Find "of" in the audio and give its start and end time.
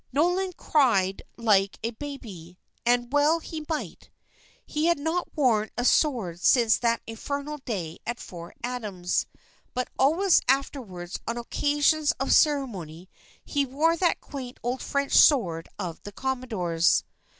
12.13-12.33, 15.77-16.01